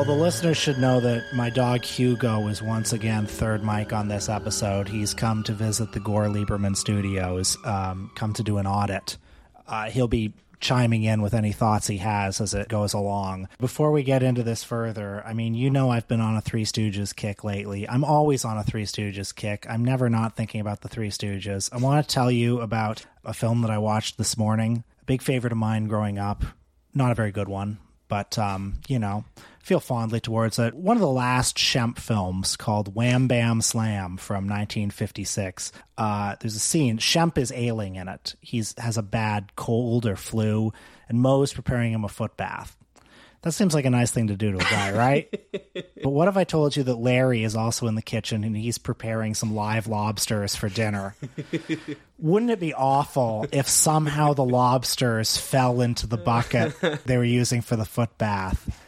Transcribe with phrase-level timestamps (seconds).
[0.00, 4.08] Well, the listeners should know that my dog Hugo is once again third mic on
[4.08, 4.88] this episode.
[4.88, 9.18] He's come to visit the Gore Lieberman studios, um, come to do an audit.
[9.68, 13.46] Uh, he'll be chiming in with any thoughts he has as it goes along.
[13.58, 16.64] Before we get into this further, I mean, you know, I've been on a Three
[16.64, 17.86] Stooges kick lately.
[17.86, 19.66] I'm always on a Three Stooges kick.
[19.68, 21.68] I'm never not thinking about the Three Stooges.
[21.74, 25.20] I want to tell you about a film that I watched this morning, a big
[25.20, 26.42] favorite of mine growing up.
[26.94, 29.24] Not a very good one, but, um, you know,
[29.62, 30.74] feel fondly towards it.
[30.74, 35.72] One of the last Shemp films called Wham Bam Slam from 1956.
[35.96, 36.98] Uh, there's a scene.
[36.98, 38.34] Shemp is ailing in it.
[38.40, 40.72] He's has a bad cold or flu,
[41.08, 42.76] and Moe's preparing him a foot bath.
[43.42, 45.40] That seems like a nice thing to do to a guy, right?
[46.02, 48.76] but what if I told you that Larry is also in the kitchen and he's
[48.76, 51.14] preparing some live lobsters for dinner?
[52.18, 56.74] Wouldn't it be awful if somehow the lobsters fell into the bucket
[57.06, 58.78] they were using for the foot bath?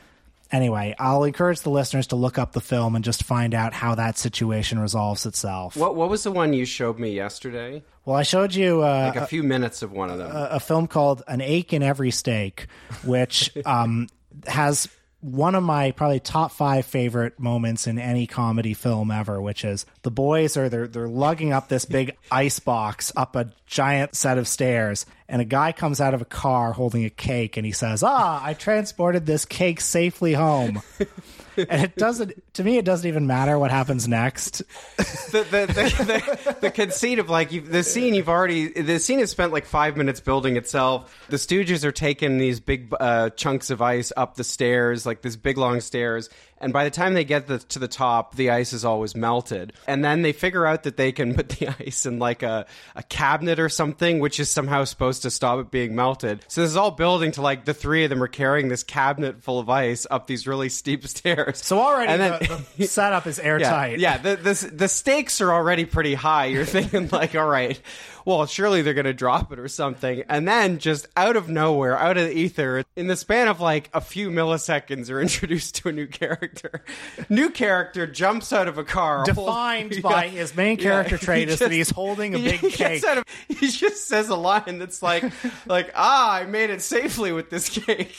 [0.50, 3.94] Anyway, I'll encourage the listeners to look up the film and just find out how
[3.94, 5.78] that situation resolves itself.
[5.78, 7.82] What What was the one you showed me yesterday?
[8.04, 10.30] Well, I showed you uh, Like a few minutes of one of them.
[10.30, 12.66] a, a film called An Ache in Every Steak,
[13.02, 14.08] which um,
[14.46, 14.88] has
[15.22, 19.86] one of my probably top five favorite moments in any comedy film ever, which is
[20.02, 24.36] the boys are they're they're lugging up this big ice box up a giant set
[24.36, 27.72] of stairs, and a guy comes out of a car holding a cake, and he
[27.72, 30.82] says, "Ah, I transported this cake safely home."
[31.56, 34.62] and it doesn't to me it doesn't even matter what happens next
[34.96, 39.52] the, the, the, the, conceit of like the scene you've already the scene has spent
[39.52, 41.26] like five minutes building itself.
[41.28, 45.36] The Stooges are taking these big uh, chunks of ice up the stairs, like this
[45.36, 46.28] big long stairs,
[46.62, 49.72] and by the time they get the, to the top, the ice is always melted.
[49.86, 52.64] And then they figure out that they can put the ice in like a,
[52.96, 56.44] a cabinet or something, which is somehow supposed to stop it being melted.
[56.48, 59.42] So this is all building to like the three of them are carrying this cabinet
[59.42, 61.58] full of ice up these really steep stairs.
[61.64, 64.18] so already And then- the, the setup is yeah, airtight yeah.
[64.18, 66.46] The, the the stakes are already pretty high.
[66.46, 67.80] You're thinking like, all right,
[68.24, 71.98] well, surely they're going to drop it or something, and then just out of nowhere,
[71.98, 75.88] out of the ether, in the span of like a few milliseconds, are introduced to
[75.88, 76.84] a new character.
[77.28, 80.30] New character jumps out of a car, defined by Yeah.
[80.30, 83.04] his main character he trait is that he's holding a big cake.
[83.06, 85.24] of- he just says a line that's like,
[85.66, 88.16] like, ah, I made it safely with this cake,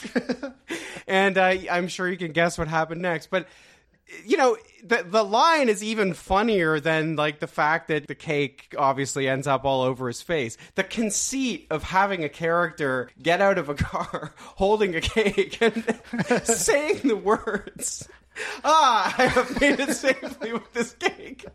[1.08, 3.30] and uh, I'm sure you can guess what happened next.
[3.30, 3.48] But
[4.26, 8.76] you know, the the line is even funnier than like the fact that the cake
[8.78, 10.58] obviously ends up all over his face.
[10.76, 16.00] The conceit of having a character get out of a car holding a cake and
[16.44, 18.08] saying the words.
[18.64, 21.46] Ah, I have made it safely with this cake.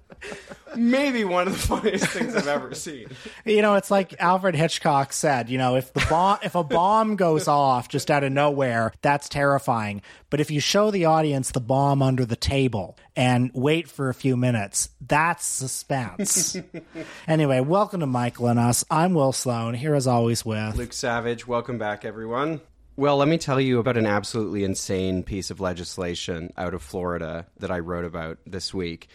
[0.76, 3.08] Maybe one of the funniest things I've ever seen.
[3.44, 5.48] You know, it's like Alfred Hitchcock said.
[5.48, 9.28] You know, if the bomb, if a bomb goes off just out of nowhere, that's
[9.28, 10.02] terrifying.
[10.30, 14.14] But if you show the audience the bomb under the table and wait for a
[14.14, 16.56] few minutes, that's suspense.
[17.28, 18.84] anyway, welcome to Michael and Us.
[18.88, 20.76] I'm Will Sloan here as always with.
[20.76, 22.60] Luke Savage, welcome back, everyone.
[22.94, 27.46] Well, let me tell you about an absolutely insane piece of legislation out of Florida
[27.58, 29.08] that I wrote about this week.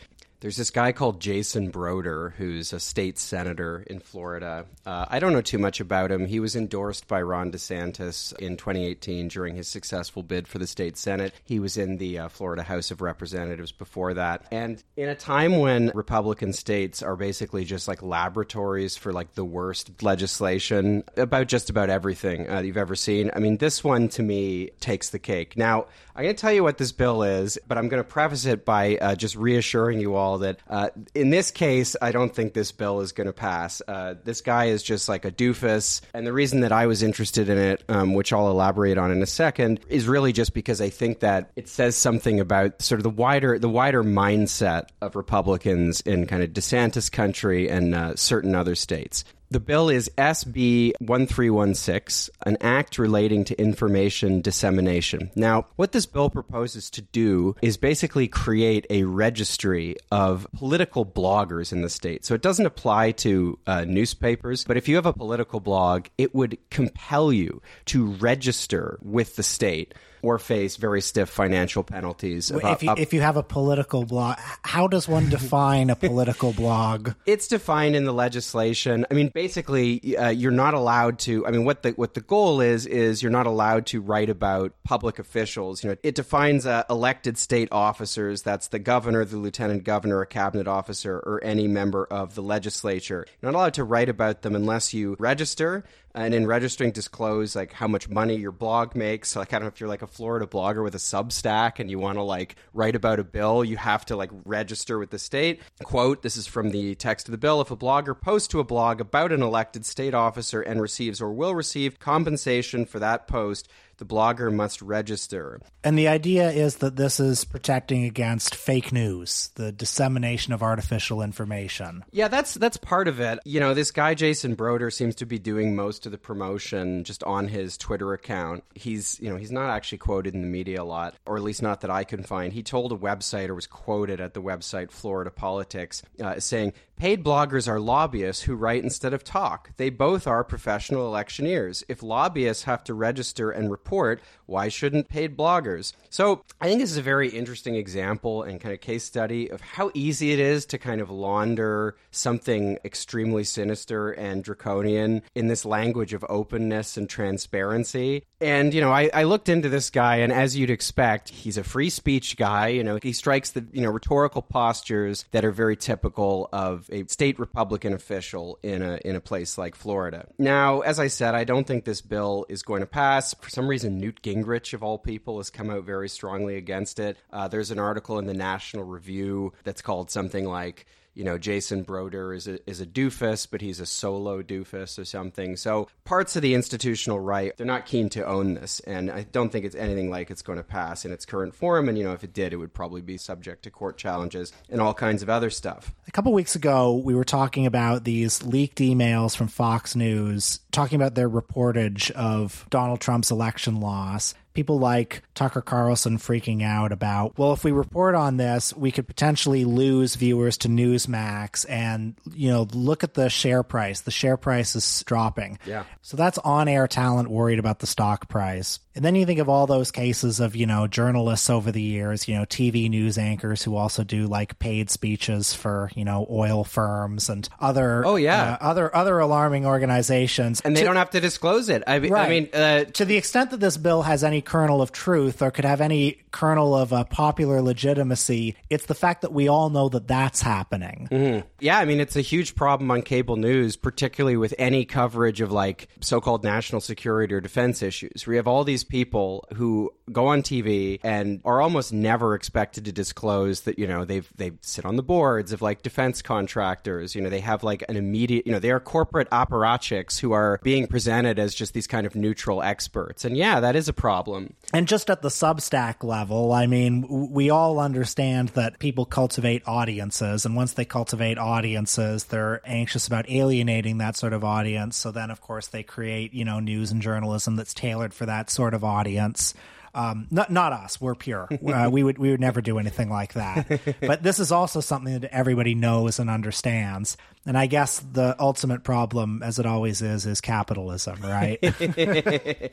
[0.43, 4.65] There's this guy called Jason Brodeur, who's a state senator in Florida.
[4.85, 6.25] Uh, I don't know too much about him.
[6.25, 10.97] He was endorsed by Ron DeSantis in 2018 during his successful bid for the state
[10.97, 11.33] Senate.
[11.45, 14.45] He was in the uh, Florida House of Representatives before that.
[14.51, 19.45] And in a time when Republican states are basically just like laboratories for like the
[19.45, 24.21] worst legislation about just about everything uh, you've ever seen, I mean, this one to
[24.21, 25.55] me takes the cake.
[25.55, 28.45] Now, I'm going to tell you what this bill is, but I'm going to preface
[28.45, 32.53] it by uh, just reassuring you all that uh, in this case, I don't think
[32.53, 33.81] this bill is going to pass.
[33.87, 36.01] Uh, this guy is just like a doofus.
[36.13, 39.23] And the reason that I was interested in it, um, which I'll elaborate on in
[39.23, 43.03] a second, is really just because I think that it says something about sort of
[43.03, 48.53] the wider the wider mindset of Republicans in kind of DeSantis country and uh, certain
[48.53, 49.23] other states.
[49.53, 55.29] The bill is SB 1316, an act relating to information dissemination.
[55.35, 61.71] Now, what this bill proposes to do is basically create a registry of political bloggers
[61.71, 62.25] in the state.
[62.25, 66.33] So it doesn't apply to uh, newspapers, but if you have a political blog, it
[66.33, 72.49] would compel you to register with the state or face very stiff financial penalties.
[72.49, 77.11] If you, if you have a political blog, how does one define a political blog?
[77.25, 79.05] it's defined in the legislation.
[79.11, 81.45] I mean, basically, uh, you're not allowed to.
[81.45, 84.73] I mean, what the what the goal is is you're not allowed to write about
[84.83, 85.83] public officials.
[85.83, 88.41] You know, it defines uh, elected state officers.
[88.41, 93.25] That's the governor, the lieutenant governor, a cabinet officer, or any member of the legislature.
[93.41, 95.83] You're not allowed to write about them unless you register.
[96.15, 99.29] And in registering, disclose like how much money your blog makes.
[99.29, 101.89] So, like, I don't know if you're like a Florida blogger with a Substack and
[101.89, 105.19] you want to like write about a bill, you have to like register with the
[105.19, 105.61] state.
[105.83, 107.61] Quote: This is from the text of the bill.
[107.61, 111.33] If a blogger posts to a blog about an elected state officer and receives or
[111.33, 115.61] will receive compensation for that post, the blogger must register.
[115.83, 121.21] And the idea is that this is protecting against fake news, the dissemination of artificial
[121.21, 122.03] information.
[122.11, 123.39] Yeah, that's that's part of it.
[123.45, 127.23] You know, this guy Jason Brodeur seems to be doing most of the promotion just
[127.23, 128.63] on his Twitter account.
[128.75, 131.61] He's, you know, he's not actually quoted in the media a lot, or at least
[131.61, 132.53] not that I can find.
[132.53, 137.23] He told a website or was quoted at the website Florida Politics uh, saying, Paid
[137.23, 139.71] bloggers are lobbyists who write instead of talk.
[139.75, 141.83] They both are professional electioneers.
[141.89, 145.93] If lobbyists have to register and report, why shouldn't paid bloggers?
[146.09, 149.59] So I think this is a very interesting example and kind of case study of
[149.59, 155.65] how easy it is to kind of launder something extremely sinister and draconian in this
[155.65, 158.23] language of openness and transparency.
[158.39, 161.63] And, you know, I, I looked into this guy, and as you'd expect, he's a
[161.63, 162.67] free speech guy.
[162.67, 167.05] You know, he strikes the, you know, rhetorical postures that are very typical of a
[167.07, 170.27] state Republican official in a, in a place like Florida.
[170.37, 173.33] Now, as I said, I don't think this bill is going to pass.
[173.35, 177.17] For some reason, Newt Gingrich, of all people, has come out very strongly against it.
[177.31, 181.83] Uh, there's an article in the National Review that's called something like, you know, Jason
[181.83, 185.55] Brodeur is a, is a doofus, but he's a solo doofus or something.
[185.55, 188.79] So parts of the institutional right, they're not keen to own this.
[188.81, 191.87] And I don't think it's anything like it's going to pass in its current form.
[191.87, 194.81] And, you know, if it did, it would probably be subject to court challenges and
[194.81, 195.93] all kinds of other stuff.
[196.07, 200.95] A couple weeks ago, we were talking about these leaked emails from Fox News talking
[200.95, 207.37] about their reportage of Donald Trump's election loss people like Tucker Carlson freaking out about,
[207.37, 212.49] well, if we report on this, we could potentially lose viewers to Newsmax and, you
[212.49, 214.01] know, look at the share price.
[214.01, 215.59] The share price is dropping.
[215.65, 215.83] Yeah.
[216.01, 218.79] So that's on air talent worried about the stock price.
[218.95, 222.27] And then you think of all those cases of, you know, journalists over the years,
[222.27, 226.63] you know, TV news anchors who also do like paid speeches for, you know, oil
[226.63, 228.53] firms and other Oh, yeah.
[228.53, 230.61] uh, other other alarming organizations.
[230.63, 231.81] And they To- don't have to disclose it.
[231.87, 235.41] I, I mean, uh, to the extent that this bill has any kernel of truth
[235.41, 239.69] or could have any kernel of uh, popular legitimacy, it's the fact that we all
[239.69, 241.43] know that that's happening.
[241.59, 245.51] Yeah, I mean, it's a huge problem on cable news, particularly with any coverage of
[245.51, 248.27] like so called national security or defense issues.
[248.27, 252.91] We have all these people who go on TV and are almost never expected to
[252.91, 257.15] disclose that, you know, they've, they sit on the boards of like defense contractors.
[257.15, 260.59] You know, they have like an immediate, you know, they are corporate apparatchiks who are
[260.63, 263.23] being presented as just these kind of neutral experts.
[263.23, 264.32] And yeah, that is a problem.
[264.73, 270.45] And just at the Substack level, I mean, we all understand that people cultivate audiences.
[270.45, 274.97] And once they cultivate audiences, they're anxious about alienating that sort of audience.
[274.97, 278.49] So then, of course, they create, you know, news and journalism that's tailored for that
[278.49, 279.53] sort of audience.
[279.95, 280.99] Um, not not us.
[280.99, 281.47] We're pure.
[281.73, 283.81] Uh, we would we would never do anything like that.
[284.01, 287.17] But this is also something that everybody knows and understands.
[287.45, 291.59] And I guess the ultimate problem, as it always is, is capitalism, right?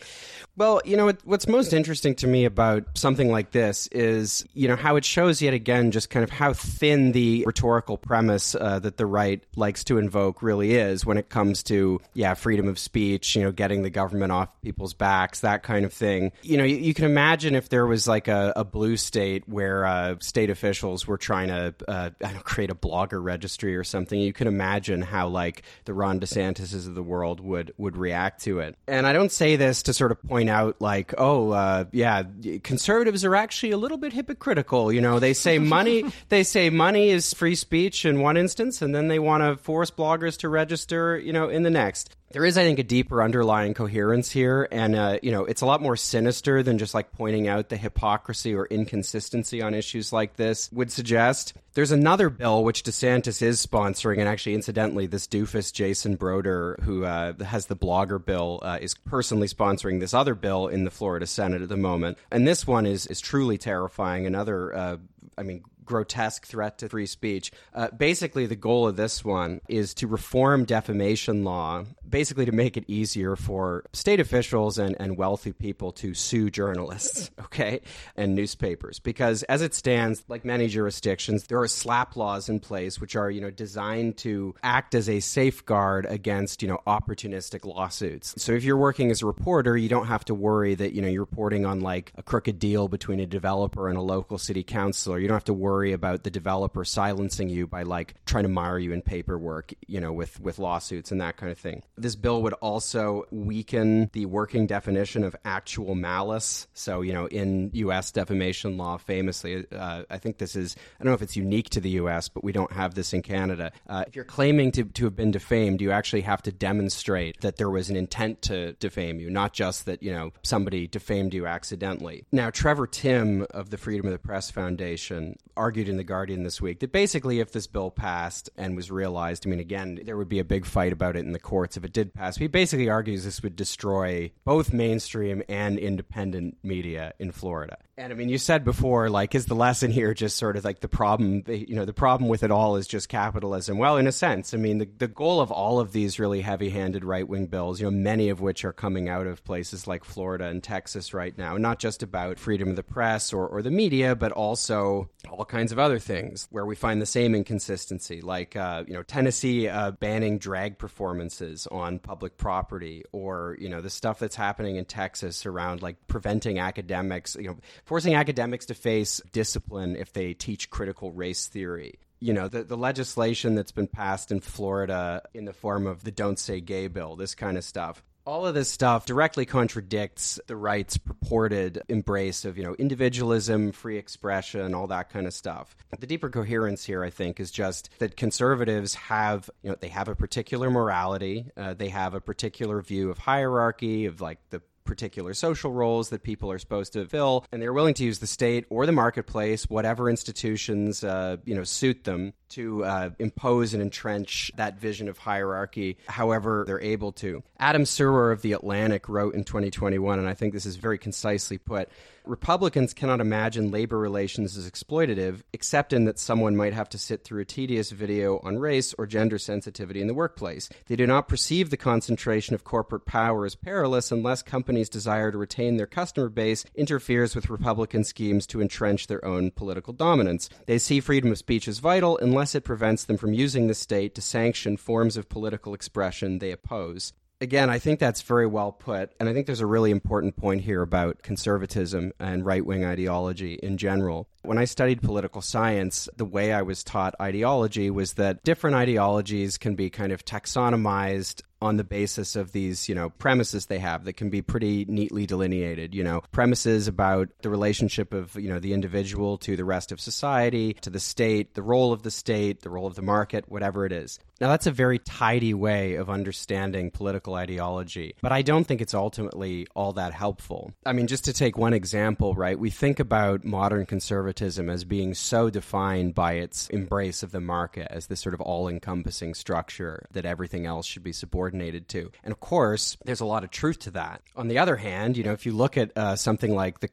[0.56, 4.68] Well, you know, what, what's most interesting to me about something like this is, you
[4.68, 8.78] know, how it shows yet again just kind of how thin the rhetorical premise uh,
[8.80, 12.78] that the right likes to invoke really is when it comes to, yeah, freedom of
[12.78, 16.30] speech, you know, getting the government off people's backs, that kind of thing.
[16.42, 19.86] You know, you, you can imagine if there was like a, a blue state where
[19.86, 23.84] uh, state officials were trying to, uh, I don't know, create a blogger registry or
[23.84, 24.20] something.
[24.20, 28.60] You can imagine how like the Ron DeSantis's of the world would would react to
[28.60, 28.76] it.
[28.86, 32.22] And I don't say this to sort of point out like, oh, uh, yeah,
[32.62, 34.92] conservatives are actually a little bit hypocritical.
[34.92, 38.94] You know, they say money, they say money is free speech in one instance, and
[38.94, 42.56] then they want to force bloggers to register, you know, in the next there is,
[42.56, 45.96] I think, a deeper underlying coherence here, and uh, you know, it's a lot more
[45.96, 50.92] sinister than just like pointing out the hypocrisy or inconsistency on issues like this would
[50.92, 51.54] suggest.
[51.74, 57.04] There's another bill which DeSantis is sponsoring, and actually, incidentally, this doofus Jason Brodeur, who
[57.04, 61.26] uh, has the blogger bill, uh, is personally sponsoring this other bill in the Florida
[61.26, 64.26] Senate at the moment, and this one is is truly terrifying.
[64.26, 64.96] Another, uh,
[65.36, 67.50] I mean grotesque threat to free speech.
[67.74, 72.76] Uh, basically, the goal of this one is to reform defamation law, basically to make
[72.76, 77.80] it easier for state officials and, and wealthy people to sue journalists, okay,
[78.16, 79.00] and newspapers.
[79.00, 83.28] Because as it stands, like many jurisdictions, there are SLAPP laws in place which are,
[83.28, 88.40] you know, designed to act as a safeguard against, you know, opportunistic lawsuits.
[88.40, 91.08] So if you're working as a reporter, you don't have to worry that, you know,
[91.08, 95.18] you're reporting on like a crooked deal between a developer and a local city councilor.
[95.18, 98.50] You don't have to worry worry about the developer silencing you by like trying to
[98.50, 101.82] mire you in paperwork, you know, with with lawsuits and that kind of thing.
[101.96, 106.66] This bill would also weaken the working definition of actual malice.
[106.74, 108.12] So, you know, in U.S.
[108.12, 111.80] defamation law, famously, uh, I think this is I don't know if it's unique to
[111.80, 113.72] the U.S., but we don't have this in Canada.
[113.88, 117.56] Uh, if you're claiming to to have been defamed, you actually have to demonstrate that
[117.56, 121.46] there was an intent to defame you, not just that you know somebody defamed you
[121.46, 122.26] accidentally.
[122.32, 125.36] Now, Trevor Timm of the Freedom of the Press Foundation
[125.70, 129.46] argued in the Guardian this week that basically, if this bill passed and was realized,
[129.46, 131.84] I mean, again, there would be a big fight about it in the courts if
[131.84, 132.36] it did pass.
[132.36, 137.76] He basically argues this would destroy both mainstream and independent media in Florida.
[138.00, 140.80] And I mean, you said before, like, is the lesson here just sort of like
[140.80, 141.42] the problem?
[141.46, 143.76] You know, the problem with it all is just capitalism.
[143.76, 146.70] Well, in a sense, I mean, the, the goal of all of these really heavy
[146.70, 150.04] handed right wing bills, you know, many of which are coming out of places like
[150.04, 153.70] Florida and Texas right now, not just about freedom of the press or, or the
[153.70, 158.56] media, but also all kinds of other things where we find the same inconsistency, like,
[158.56, 163.90] uh, you know, Tennessee uh, banning drag performances on public property, or, you know, the
[163.90, 167.58] stuff that's happening in Texas around like preventing academics, you know,
[167.90, 171.98] forcing academics to face discipline if they teach critical race theory.
[172.20, 176.12] You know, the, the legislation that's been passed in Florida in the form of the
[176.12, 178.04] Don't Say Gay bill, this kind of stuff.
[178.24, 183.98] All of this stuff directly contradicts the right's purported embrace of, you know, individualism, free
[183.98, 185.74] expression, all that kind of stuff.
[185.98, 190.06] The deeper coherence here, I think, is just that conservatives have, you know, they have
[190.06, 195.34] a particular morality, uh, they have a particular view of hierarchy, of like the particular
[195.34, 198.64] social roles that people are supposed to fill, and they're willing to use the state
[198.70, 204.50] or the marketplace, whatever institutions uh, you know suit them, to uh, impose and entrench
[204.56, 207.42] that vision of hierarchy, however they're able to.
[207.58, 211.58] Adam Serwer of the Atlantic wrote in 2021, and I think this is very concisely
[211.58, 211.88] put.
[212.26, 217.24] Republicans cannot imagine labor relations as exploitative, except in that someone might have to sit
[217.24, 220.68] through a tedious video on race or gender sensitivity in the workplace.
[220.86, 225.38] They do not perceive the concentration of corporate power as perilous unless companies' desire to
[225.38, 230.48] retain their customer base interferes with Republican schemes to entrench their own political dominance.
[230.66, 234.14] They see freedom of speech as vital unless it prevents them from using the state
[234.14, 239.12] to sanction forms of political expression they oppose again, I think that's very well put.
[239.18, 243.54] And I think there's a really important point here about conservatism and right wing ideology
[243.54, 244.28] in general.
[244.42, 249.58] When I studied political science, the way I was taught ideology was that different ideologies
[249.58, 254.04] can be kind of taxonomized on the basis of these, you know, premises they have
[254.04, 258.58] that can be pretty neatly delineated, you know, premises about the relationship of, you know,
[258.58, 262.62] the individual to the rest of society, to the state, the role of the state,
[262.62, 264.18] the role of the market, whatever it is.
[264.40, 268.94] Now, that's a very tidy way of understanding political ideology, but I don't think it's
[268.94, 270.72] ultimately all that helpful.
[270.86, 272.58] I mean, just to take one example, right?
[272.58, 277.88] We think about modern conservatism as being so defined by its embrace of the market
[277.90, 282.10] as this sort of all encompassing structure that everything else should be subordinated to.
[282.24, 284.22] And of course, there's a lot of truth to that.
[284.36, 286.88] On the other hand, you know, if you look at uh, something like the,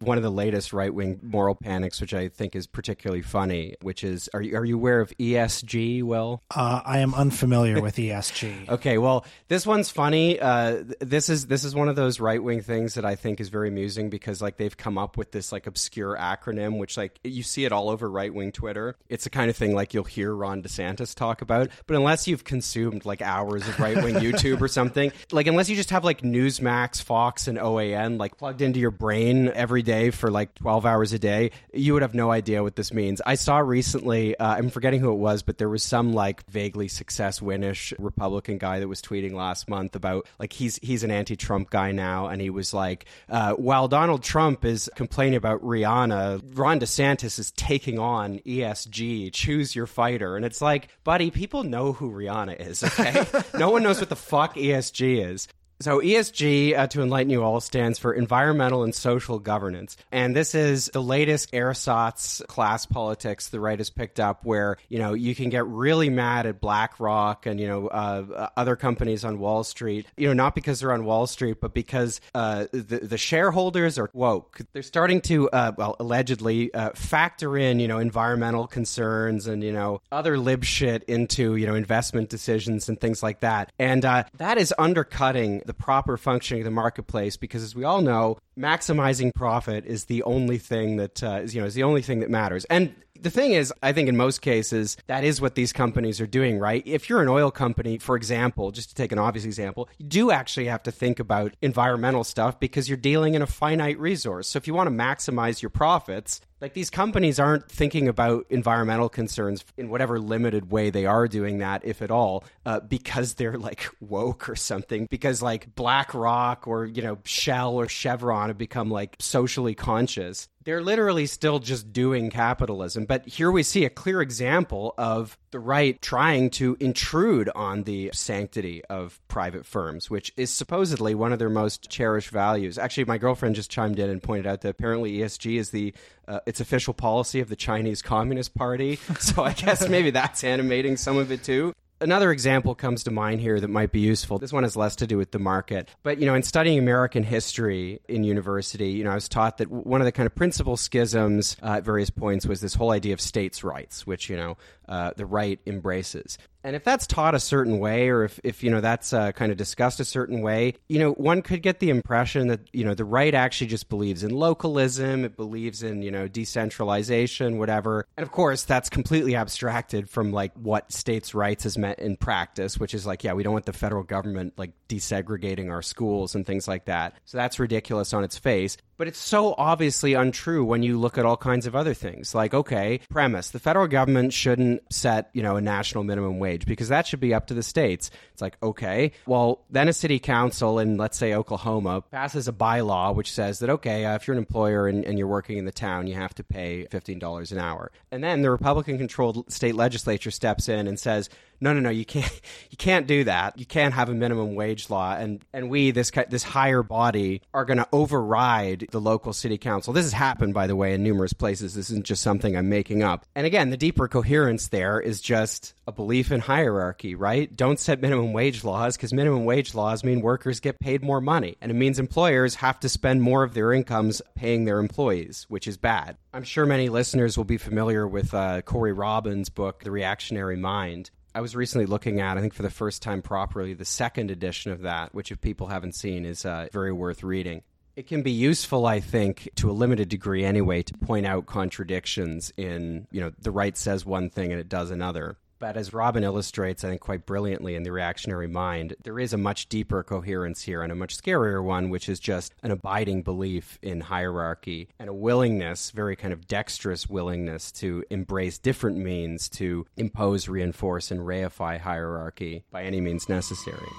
[0.00, 4.02] one of the latest right wing moral panics, which I think is particularly funny, which
[4.02, 6.42] is are you, are you aware of ESG, Will?
[6.50, 8.68] Uh, uh, I am unfamiliar with ESG.
[8.70, 10.40] okay, well, this one's funny.
[10.40, 13.50] Uh, this is this is one of those right wing things that I think is
[13.50, 17.42] very amusing because like they've come up with this like obscure acronym, which like you
[17.42, 18.96] see it all over right wing Twitter.
[19.10, 22.44] It's the kind of thing like you'll hear Ron DeSantis talk about, but unless you've
[22.44, 26.22] consumed like hours of right wing YouTube or something, like unless you just have like
[26.22, 31.12] Newsmax, Fox, and OAN like plugged into your brain every day for like twelve hours
[31.12, 33.20] a day, you would have no idea what this means.
[33.26, 36.86] I saw recently, uh, I'm forgetting who it was, but there was some like vaguely
[36.86, 41.70] success winish Republican guy that was tweeting last month about like he's he's an anti-Trump
[41.70, 46.78] guy now, and he was like, uh, while Donald Trump is complaining about Rihanna, Ron
[46.78, 49.32] DeSantis is taking on ESG.
[49.32, 52.84] Choose your fighter, and it's like, buddy, people know who Rihanna is.
[52.84, 53.24] Okay,
[53.58, 55.48] no one knows what the fuck ESG is.
[55.80, 59.96] So ESG, uh, to enlighten you all, stands for Environmental and Social Governance.
[60.12, 65.00] And this is the latest ersatz class politics the right has picked up where, you
[65.00, 69.40] know, you can get really mad at BlackRock and, you know, uh, other companies on
[69.40, 73.18] Wall Street, you know, not because they're on Wall Street, but because uh, the, the
[73.18, 74.60] shareholders are woke.
[74.72, 79.72] They're starting to, uh, well, allegedly uh, factor in, you know, environmental concerns and, you
[79.72, 83.72] know, other lib shit into, you know, investment decisions and things like that.
[83.80, 88.02] And uh, that is undercutting the proper functioning of the marketplace because as we all
[88.02, 92.02] know maximizing profit is the only thing that uh, is, you know is the only
[92.02, 95.54] thing that matters and the thing is, I think in most cases, that is what
[95.54, 96.82] these companies are doing, right?
[96.84, 100.30] If you're an oil company, for example, just to take an obvious example, you do
[100.32, 104.48] actually have to think about environmental stuff because you're dealing in a finite resource.
[104.48, 109.08] So if you want to maximize your profits, Like these companies aren't thinking about environmental
[109.08, 113.58] concerns in whatever limited way they are doing that, if at all, uh, because they're
[113.58, 115.08] like woke or something.
[115.10, 120.46] Because like BlackRock or you know Shell or Chevron have become like socially conscious.
[120.64, 123.06] They're literally still just doing capitalism.
[123.06, 128.10] But here we see a clear example of the right trying to intrude on the
[128.14, 132.78] sanctity of private firms, which is supposedly one of their most cherished values.
[132.78, 135.92] Actually, my girlfriend just chimed in and pointed out that apparently ESG is the
[136.28, 138.98] uh, its official policy of the Chinese Communist Party.
[139.22, 143.40] So I guess maybe that's animating some of it too another example comes to mind
[143.40, 144.38] here that might be useful.
[144.38, 145.88] This one has less to do with the market.
[146.02, 149.70] But, you know, in studying American history in university, you know, I was taught that
[149.70, 153.14] one of the kind of principal schisms uh, at various points was this whole idea
[153.14, 154.56] of states' rights, which, you know,
[154.92, 156.36] uh, the right embraces.
[156.64, 159.50] And if that's taught a certain way, or if, if you know that's uh, kind
[159.50, 162.94] of discussed a certain way, you know, one could get the impression that you know
[162.94, 168.06] the right actually just believes in localism, it believes in you know decentralization, whatever.
[168.18, 172.78] And of course, that's completely abstracted from like what states' rights is meant in practice,
[172.78, 176.46] which is like, yeah, we don't want the federal government like desegregating our schools and
[176.46, 177.14] things like that.
[177.24, 178.76] So that's ridiculous on its face.
[178.96, 182.34] But it's so obviously untrue when you look at all kinds of other things.
[182.34, 186.88] Like, okay, premise the federal government shouldn't set, you know, a national minimum wage because
[186.88, 188.10] that should be up to the states.
[188.32, 193.14] It's like, okay, well, then a city council in, let's say, Oklahoma passes a bylaw
[193.14, 195.72] which says that, okay, uh, if you're an employer and, and you're working in the
[195.72, 197.90] town, you have to pay $15 an hour.
[198.10, 201.28] And then the Republican controlled state legislature steps in and says,
[201.62, 202.40] no, no, no, you can't,
[202.70, 203.58] you can't do that.
[203.58, 207.64] You can't have a minimum wage law, and and we, this this higher body, are
[207.64, 209.92] going to override the local city council.
[209.92, 211.74] This has happened, by the way, in numerous places.
[211.74, 213.24] This isn't just something I'm making up.
[213.34, 217.54] And again, the deeper coherence there is just a belief in hierarchy, right?
[217.56, 221.56] Don't set minimum wage laws because minimum wage laws mean workers get paid more money,
[221.60, 225.68] and it means employers have to spend more of their incomes paying their employees, which
[225.68, 226.16] is bad.
[226.34, 231.10] I'm sure many listeners will be familiar with uh, Corey Robin's book, The Reactionary Mind.
[231.34, 234.70] I was recently looking at, I think for the first time properly, the second edition
[234.70, 237.62] of that, which if people haven't seen is uh, very worth reading.
[237.96, 242.52] It can be useful, I think, to a limited degree anyway, to point out contradictions
[242.56, 245.36] in, you know, the right says one thing and it does another.
[245.61, 249.37] But as Robin illustrates, I think quite brilliantly in The Reactionary Mind, there is a
[249.37, 253.79] much deeper coherence here and a much scarier one, which is just an abiding belief
[253.81, 259.87] in hierarchy and a willingness, very kind of dexterous willingness, to embrace different means to
[259.97, 263.89] impose, reinforce, and reify hierarchy by any means necessary.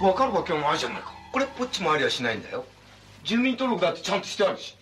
[0.00, 2.64] 分かるわけもないじゃないかこれっぽっちもありゃしないんだよ
[3.22, 4.76] 住民登録だってちゃんとしてあるし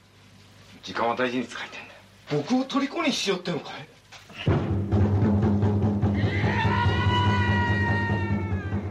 [0.83, 3.93] 時間は大事に使いたいんだよ僕を虜にしようってのかい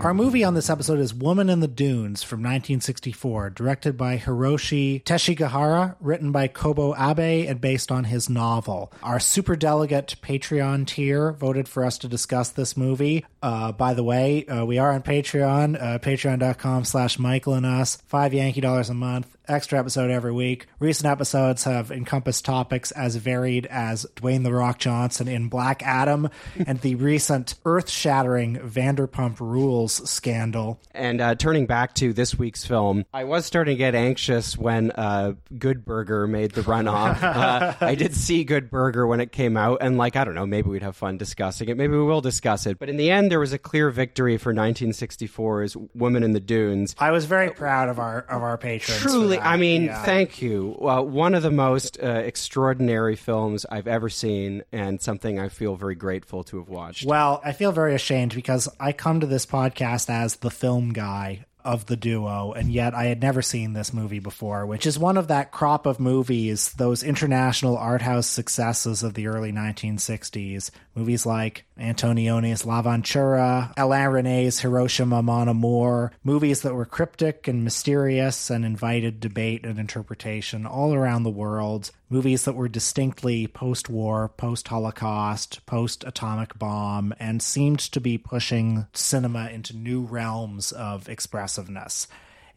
[0.07, 5.03] Our movie on this episode is Woman in the Dunes from 1964, directed by Hiroshi
[5.03, 8.93] Teshigahara, written by Kobo Abe, and based on his novel.
[9.03, 13.25] Our super delegate Patreon tier voted for us to discuss this movie.
[13.43, 17.97] Uh, by the way, uh, we are on Patreon, uh, patreon.com slash Michael and us,
[18.07, 20.67] five Yankee dollars a month extra episode every week.
[20.79, 26.29] Recent episodes have encompassed topics as varied as Dwayne The Rock Johnson in Black Adam
[26.67, 30.81] and the recent earth shattering Vanderpump Rules scandal.
[30.93, 34.91] And uh, turning back to this week's film, I was starting to get anxious when
[34.93, 37.23] uh, Good Burger made the runoff.
[37.23, 40.47] uh, I did see Good Burger when it came out, and like, I don't know,
[40.47, 41.77] maybe we'd have fun discussing it.
[41.77, 42.79] Maybe we will discuss it.
[42.79, 46.95] But in the end, there was a clear victory for 1964's Woman in the Dunes.
[46.99, 49.01] I was very proud of our of our patrons.
[49.01, 49.47] Truly, that.
[49.47, 50.03] I mean, Yeah.
[50.03, 50.77] thank you.
[50.79, 55.77] Well, one of the most uh, extraordinary films I've ever seen, and something I feel
[55.77, 57.05] very grateful to have watched.
[57.07, 61.45] Well, I feel very ashamed because I come to this podcast as the film guy
[61.65, 65.17] of the duo, and yet I had never seen this movie before, which is one
[65.17, 70.71] of that crop of movies, those international art house successes of the early 1960s.
[70.95, 78.51] Movies like Antonioni's L'Avventura, Alain Resnais's Hiroshima Mon Amour, movies that were cryptic and mysterious
[78.51, 81.91] and invited debate and interpretation all around the world.
[82.09, 88.17] Movies that were distinctly post war, post Holocaust, post atomic bomb, and seemed to be
[88.17, 92.07] pushing cinema into new realms of expressiveness.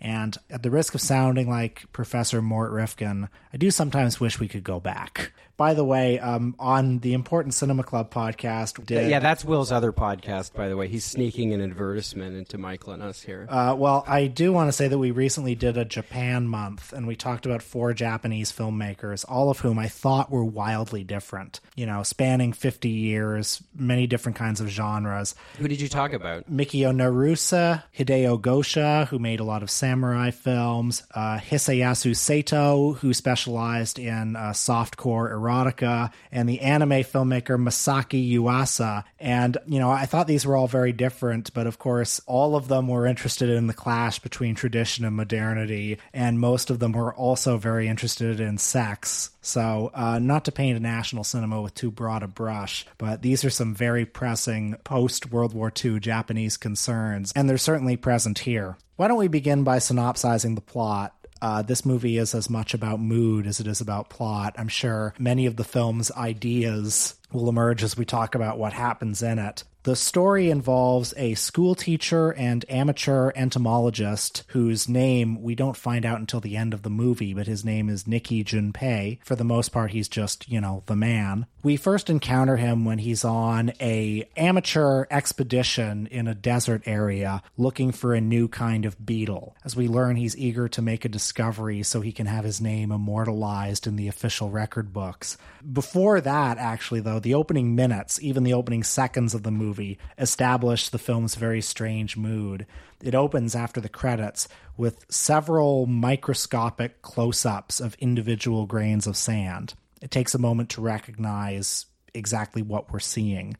[0.02, 4.48] And at the risk of sounding like Professor Mort Rifkin, I do sometimes wish we
[4.48, 9.20] could go back By the way, um, on the Important Cinema Club podcast, did, Yeah,
[9.20, 10.88] that's Will's other podcast, by the way.
[10.88, 13.46] He's sneaking an advertisement into Michael and us here.
[13.50, 17.06] Uh, well, I do want to say that we recently did a Japan month, and
[17.06, 21.60] we talked about four Japanese filmmakers, all of whom I thought were wildly different.
[21.76, 25.36] You know, spanning 50 years, many different kinds of genres.
[25.58, 26.50] Who did you talk about?
[26.50, 33.14] Mikio Naruse, Hideo Gosha, who made a lot of samurai films, uh, Hisayasu Sato, who
[33.14, 39.04] specialized in uh, softcore erotica, and the anime filmmaker Masaaki Yuasa.
[39.20, 42.68] And, you know, I thought these were all very different, but of course, all of
[42.68, 47.14] them were interested in the clash between tradition and modernity, and most of them were
[47.14, 49.32] also very interested in sex.
[49.42, 53.44] So, uh, not to paint a national cinema with too broad a brush, but these
[53.46, 58.78] are some very pressing post World War II Japanese concerns, and they're certainly present here.
[58.98, 61.16] Why don't we begin by synopsizing the plot?
[61.42, 64.56] Uh, this movie is as much about mood as it is about plot.
[64.58, 69.22] I'm sure many of the film's ideas will emerge as we talk about what happens
[69.22, 69.64] in it.
[69.84, 76.20] The story involves a school teacher and amateur entomologist whose name we don't find out
[76.20, 79.20] until the end of the movie, but his name is Niki Junpei.
[79.24, 81.46] For the most part, he's just, you know, the man.
[81.64, 87.94] We first encounter him when he's on a amateur expedition in a desert area looking
[87.94, 89.56] for a new kind of beetle.
[89.64, 92.92] As we learn, he's eager to make a discovery so he can have his name
[92.92, 95.38] immortalized in the official record books.
[95.72, 100.90] Before that, actually, though, the opening minutes, even the opening seconds of the movie, establish
[100.90, 102.66] the film's very strange mood.
[103.02, 109.74] It opens after the credits with several microscopic close ups of individual grains of sand.
[110.02, 113.58] It takes a moment to recognize exactly what we're seeing.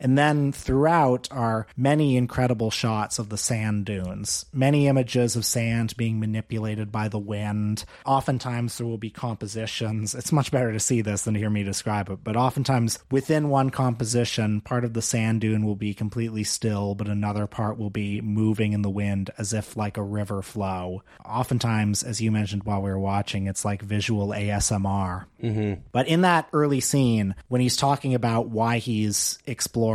[0.00, 5.96] And then throughout are many incredible shots of the sand dunes, many images of sand
[5.96, 7.84] being manipulated by the wind.
[8.06, 10.14] Oftentimes there will be compositions.
[10.14, 13.48] It's much better to see this than to hear me describe it, but oftentimes within
[13.48, 17.90] one composition, part of the sand dune will be completely still, but another part will
[17.90, 21.02] be moving in the wind as if like a river flow.
[21.24, 25.24] Oftentimes, as you mentioned while we were watching, it's like visual ASMR.
[25.42, 25.80] Mm-hmm.
[25.92, 29.87] But in that early scene, when he's talking about why he's exploring,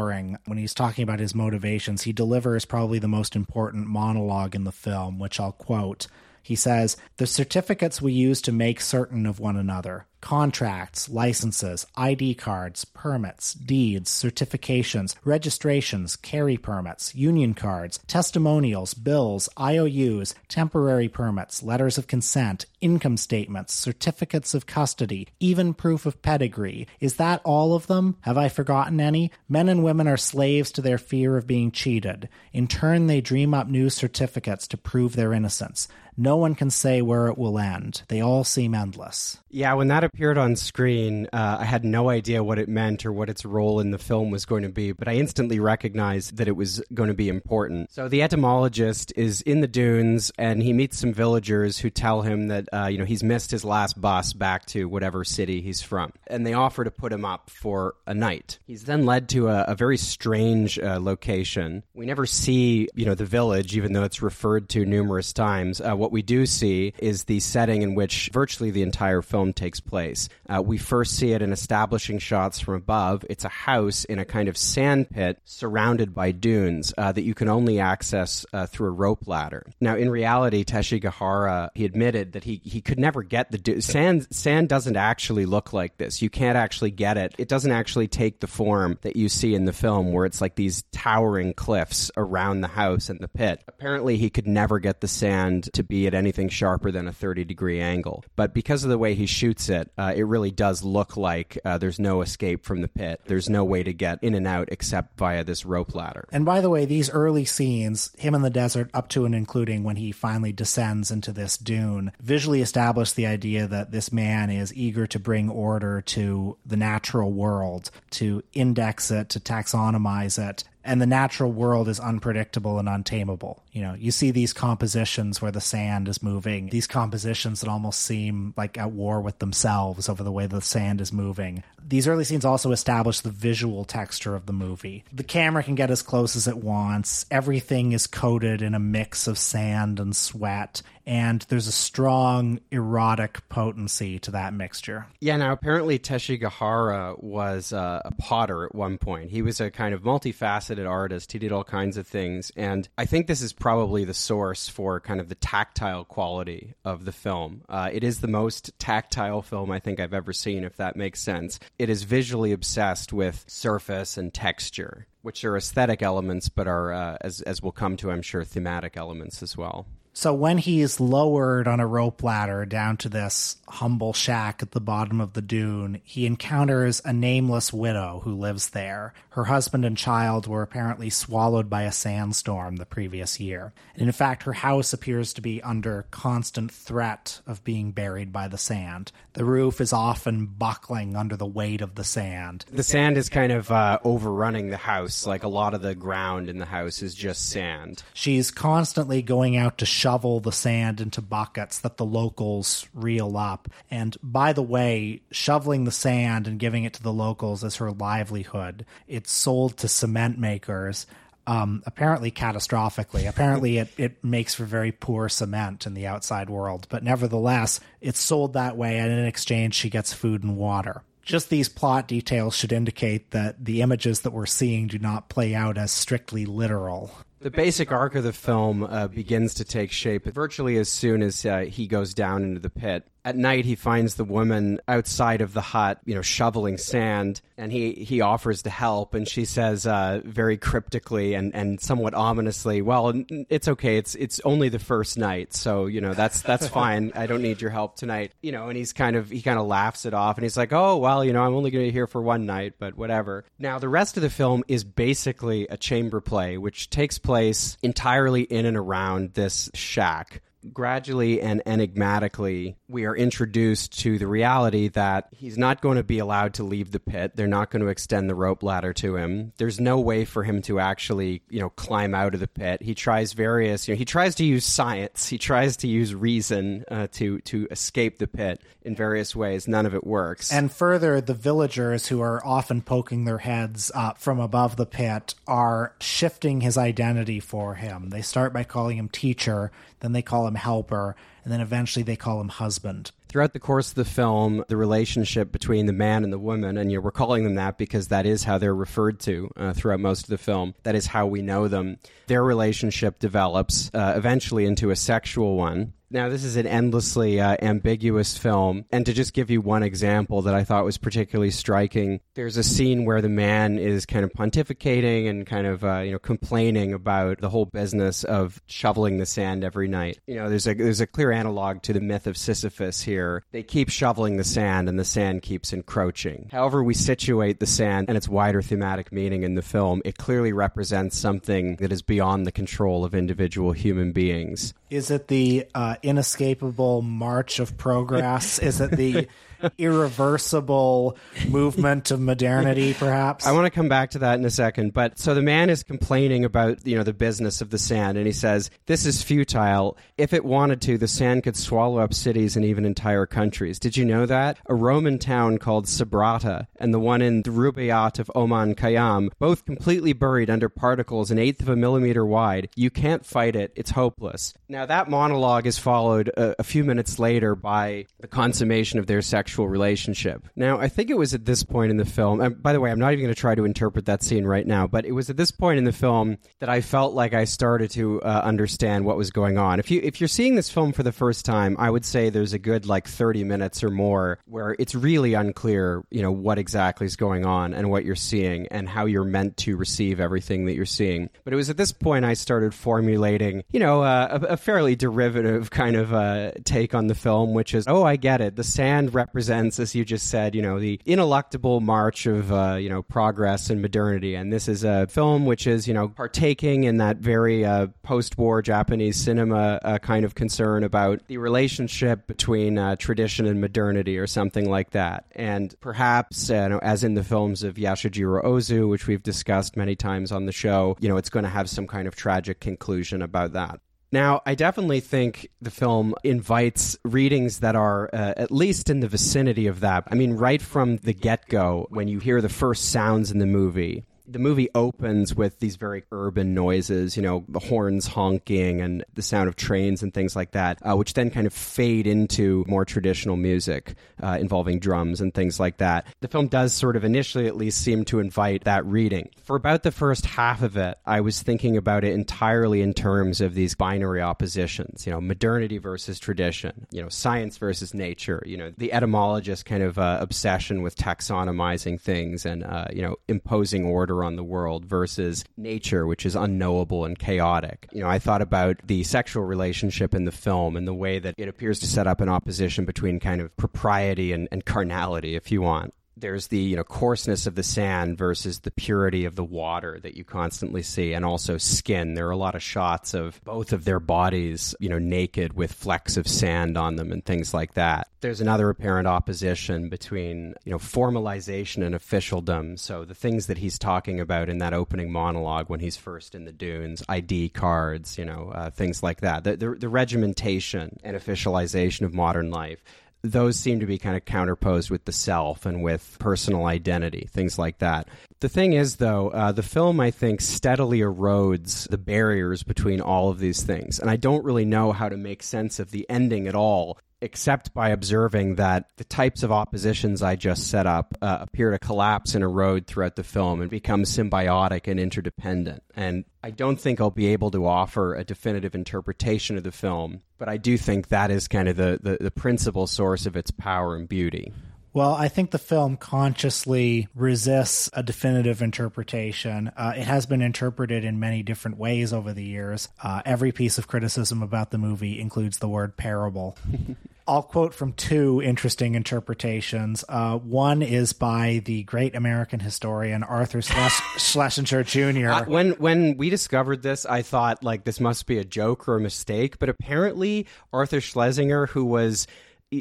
[0.46, 4.72] when he's talking about his motivations, he delivers probably the most important monologue in the
[4.72, 6.08] film, which I'll quote.
[6.44, 12.34] He says, The certificates we use to make certain of one another contracts, licenses, ID
[12.36, 21.98] cards, permits, deeds, certifications, registrations, carry permits, union cards, testimonials, bills, IOUs, temporary permits, letters
[21.98, 26.88] of consent, income statements, certificates of custody, even proof of pedigree.
[27.02, 28.16] Is that all of them?
[28.22, 29.30] Have I forgotten any?
[29.50, 32.30] Men and women are slaves to their fear of being cheated.
[32.54, 35.90] In turn, they dream up new certificates to prove their innocence.
[36.18, 38.04] No one can say where it will end.
[38.08, 39.40] They all seem endless.
[39.50, 43.14] Yeah, when that appeared on screen, uh, I had no idea what it meant or
[43.14, 46.48] what its role in the film was going to be, but I instantly recognized that
[46.48, 47.92] it was going to be important.
[47.92, 52.48] So the entomologist is in the dunes and he meets some villagers who tell him
[52.48, 56.14] that, uh, you know, he's missed his last bus back to whatever city he's from.
[56.26, 58.58] And they offer to put him up for a night.
[58.66, 61.84] He's then led to a, a very strange uh, location.
[61.94, 65.80] We never see, you know, the village, even though it's referred to numerous times.
[66.04, 70.28] What we do see is the setting in which virtually the entire film takes place.
[70.50, 73.24] Uh, we first see it in establishing shots from above.
[73.30, 77.34] It's a house in a kind of sand pit surrounded by dunes uh, that you
[77.34, 79.66] can only access uh, through a rope ladder.
[79.80, 84.28] Now, in reality, Teshigahara, he admitted that he, he could never get the sand.
[84.30, 86.22] Sand doesn't actually look like this.
[86.22, 87.34] You can't actually get it.
[87.38, 90.56] It doesn't actually take the form that you see in the film, where it's like
[90.56, 93.64] these towering cliffs around the house and the pit.
[93.70, 97.44] Apparently, he could never get the sand to be at anything sharper than a 30
[97.44, 98.24] degree angle.
[98.36, 101.78] But because of the way he shoots it, uh, it really does look like uh,
[101.78, 103.22] there's no escape from the pit.
[103.26, 106.28] There's no way to get in and out except via this rope ladder.
[106.32, 109.84] And by the way, these early scenes, him in the desert up to and including
[109.84, 114.74] when he finally descends into this dune, visually establish the idea that this man is
[114.74, 121.02] eager to bring order to the natural world, to index it, to taxonomize it, and
[121.02, 123.64] the natural world is unpredictable and untamable.
[123.72, 128.02] You know, you see these compositions where the sand is moving, these compositions that almost
[128.02, 131.64] seem like at war with themselves over the way the sand is moving.
[131.86, 135.04] These early scenes also establish the visual texture of the movie.
[135.12, 137.26] The camera can get as close as it wants.
[137.30, 140.82] Everything is coated in a mix of sand and sweat.
[141.06, 145.08] And there's a strong erotic potency to that mixture.
[145.20, 149.32] Yeah, now apparently Teshigahara was uh, a potter at one point.
[149.32, 151.32] He was a kind of multifaceted artist.
[151.32, 152.52] He did all kinds of things.
[152.56, 157.06] And I think this is probably the source for kind of the tactile quality of
[157.06, 157.64] the film.
[157.68, 161.22] Uh, it is the most tactile film I think I've ever seen, if that makes
[161.22, 161.60] sense.
[161.78, 167.18] It is visually obsessed with surface and texture, which are aesthetic elements, but are, uh,
[167.22, 169.86] as, as we'll come to, I'm sure, thematic elements as well.
[170.16, 174.80] So when he's lowered on a rope ladder down to this humble shack at the
[174.80, 179.16] bottom of the dune, he encounters a nameless widow who lives there.
[179.32, 183.74] Her husband and child were apparently swallowed by a sandstorm the previous year.
[183.96, 188.48] And in fact, her house appears to be under constant threat of being buried by
[188.48, 189.12] the sand.
[189.34, 192.66] The roof is often buckling under the weight of the sand.
[192.72, 195.26] The sand is kind of uh, overrunning the house.
[195.26, 198.04] Like a lot of the ground in the house is just sand.
[198.14, 203.70] She's constantly going out to shovel the sand into buckets that the locals reel up.
[203.90, 207.90] And by the way, shoveling the sand and giving it to the locals is her
[207.90, 208.86] livelihood.
[209.08, 211.08] It's sold to cement makers.
[211.48, 213.28] Um, apparently catastrophically.
[213.30, 218.20] Apparently, it, it makes for very poor cement in the outside world, but nevertheless, it's
[218.20, 222.56] sold that way, and in exchange, she gets food and water just these plot details
[222.56, 227.12] should indicate that the images that we're seeing do not play out as strictly literal.
[227.44, 231.46] The basic arc of the film uh, begins to take shape virtually as soon as
[231.46, 233.06] uh, he goes down into the pit.
[233.26, 237.72] At night, he finds the woman outside of the hut, you know, shoveling sand, and
[237.72, 239.14] he, he offers to help.
[239.14, 243.14] And she says, uh, very cryptically and, and somewhat ominously, "Well,
[243.50, 243.98] it's okay.
[243.98, 247.12] It's it's only the first night, so you know that's that's fine.
[247.16, 249.68] I don't need your help tonight." You know, and he's kind of he kind of
[249.68, 251.94] laughs it off, and he's like, "Oh, well, you know, I'm only going to be
[251.94, 255.78] here for one night, but whatever." Now, the rest of the film is basically a
[255.78, 263.06] chamber play, which takes place entirely in and around this shack gradually and enigmatically, we
[263.06, 267.00] are introduced to the reality that he's not going to be allowed to leave the
[267.00, 267.36] pit.
[267.36, 269.54] They're not going to extend the rope ladder to him.
[269.58, 272.82] There's no way for him to actually, you know, climb out of the pit.
[272.82, 275.28] He tries various, you know, he tries to use science.
[275.28, 279.68] He tries to use reason uh, to to escape the pit in various ways.
[279.68, 280.52] None of it works.
[280.52, 285.36] And further, the villagers who are often poking their heads up from above the pit
[285.48, 288.10] are shifting his identity for him.
[288.10, 292.16] They start by calling him teacher, then they call him helper, and then eventually they
[292.16, 293.12] call him husband.
[293.28, 296.92] Throughout the course of the film, the relationship between the man and the woman, and
[297.04, 300.30] we're calling them that because that is how they're referred to uh, throughout most of
[300.30, 300.76] the film.
[300.84, 301.98] That is how we know them.
[302.28, 305.94] Their relationship develops uh, eventually into a sexual one.
[306.14, 308.86] Now, this is an endlessly uh, ambiguous film.
[308.92, 312.64] And to just give you one example that I thought was particularly striking, there's a
[312.64, 316.94] scene where the man is kind of pontificating and kind of, uh, you know, complaining
[316.94, 320.20] about the whole business of shoveling the sand every night.
[320.28, 323.44] You know, there's a, there's a clear analog to the myth of Sisyphus here.
[323.52, 326.50] They keep shoveling the sand and the sand keeps encroaching.
[326.52, 330.54] However, we situate the sand and its wider thematic meaning in the film, it clearly
[330.54, 334.76] represents something that is beyond the control of individual human beings.
[334.92, 338.60] Is it the uh, inescapable march of progress?
[338.60, 339.28] Is it the
[339.78, 343.46] irreversible movement of modernity, perhaps?
[343.46, 344.94] I want to come back to that in a second.
[344.94, 348.26] But so the man is complaining about, you know, the business of the sand, and
[348.26, 349.98] he says, This is futile.
[350.18, 353.80] If it wanted to, the sand could swallow up cities and even entire countries.
[353.80, 354.58] Did you know that?
[354.68, 359.66] A Roman town called Sabrata and the one in the Rubaiyat of Omar Khayyam, both
[359.66, 362.70] completely buried under particles an eighth of a millimeter wide.
[362.76, 363.74] You can't fight it.
[363.76, 364.54] It's hopeless.
[364.70, 369.22] Now, that monologue is followed a, a few minutes later by the consummation of their
[369.22, 370.48] sexual relationship.
[370.56, 372.92] Now, I think it was at this point in the film, and by the way,
[372.92, 375.30] I'm not even going to try to interpret that scene right now, but it was
[375.30, 379.06] at this point in the film that I felt like I started to uh, understand
[379.06, 379.80] what was going on.
[379.80, 382.54] If you if you're seeing this film for the first time, I would say there's
[382.54, 387.06] a good like 30 minutes or more where it's really unclear, you know, what exactly
[387.06, 390.74] is going on and what you're seeing and how you're meant to receive everything that
[390.74, 391.30] you're seeing.
[391.44, 394.96] But it was at this point I started formulating, you know, uh, a, a, fairly
[394.96, 398.56] derivative kind of uh, take on the film, which is, oh, I get it.
[398.56, 402.90] The sand represents, as you just said, you know, the ineluctable march of, uh, you
[402.90, 404.36] know, progress and modernity.
[404.36, 408.62] And this is a film which is, you know, partaking in that very uh, post-war
[408.62, 414.28] Japanese cinema uh, kind of concern about the relationship between uh, tradition and modernity or
[414.28, 415.26] something like that.
[415.36, 419.96] And perhaps, you know, as in the films of Yasujiro Ozu, which we've discussed many
[419.96, 423.22] times on the show, you know, it's going to have some kind of tragic conclusion
[423.22, 423.80] about that.
[424.14, 429.08] Now, I definitely think the film invites readings that are uh, at least in the
[429.08, 430.04] vicinity of that.
[430.06, 433.48] I mean, right from the get go, when you hear the first sounds in the
[433.48, 439.04] movie, The movie opens with these very urban noises, you know, the horns honking and
[439.14, 442.64] the sound of trains and things like that, uh, which then kind of fade into
[442.68, 446.08] more traditional music uh, involving drums and things like that.
[446.22, 449.30] The film does sort of initially, at least, seem to invite that reading.
[449.44, 453.42] For about the first half of it, I was thinking about it entirely in terms
[453.42, 458.56] of these binary oppositions, you know, modernity versus tradition, you know, science versus nature, you
[458.56, 463.84] know, the etymologist kind of uh, obsession with taxonomizing things and, uh, you know, imposing
[463.84, 467.88] order on the world versus nature, which is unknowable and chaotic.
[467.94, 471.36] You know, I thought about the sexual relationship in the film and the way that
[471.38, 475.50] it appears to set up an opposition between kind of propriety and, and carnality, if
[475.50, 479.44] you want there's the you know coarseness of the sand versus the purity of the
[479.44, 482.14] water that you constantly see and also skin.
[482.14, 485.74] There are a lot of shots of both of their bodies you know naked with
[485.74, 488.08] flecks of sand on them and things like that.
[488.22, 492.78] There's another apparent opposition between you know formalization and officialdom.
[492.78, 496.46] So the things that he's talking about in that opening monologue when he's first in
[496.46, 499.44] the dunes id cards you know uh, things like that.
[499.44, 502.84] The, the, the regimentation and officialization of modern life
[503.24, 507.58] those seem to be kind of counterposed with the self and with personal identity, things
[507.58, 508.10] like that.
[508.42, 513.30] The thing is, though, uh, the film, I think, steadily erodes the barriers between all
[513.30, 514.00] of these things.
[514.00, 517.74] And I don't really know how to make sense of the ending at all except
[517.74, 522.36] by observing that the types of oppositions I just set up uh, appear to collapse
[522.36, 525.84] and erode throughout the film and become symbiotic and interdependent.
[525.96, 530.20] And I don't think I'll be able to offer a definitive interpretation of the film,
[530.38, 533.52] but I do think that is kind of the, the, the principal source of its
[533.52, 534.52] power and beauty.
[534.92, 539.72] Well, I think the film consciously resists a definitive interpretation.
[539.76, 542.90] Uh, it has been interpreted in many different ways over the years.
[543.02, 546.58] Uh, every piece of criticism about the movie includes the word parable.
[547.26, 550.04] I'll quote from two interesting interpretations.
[550.10, 553.62] Uh, one is by the great American historian Arthur
[554.18, 555.30] Schlesinger Jr.
[555.30, 558.98] Uh, when when we discovered this, I thought like this must be a joke or
[558.98, 562.28] a mistake, but apparently Arthur Schlesinger, who was